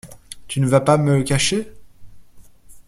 [0.47, 1.71] Tu ne vas pas me cacher?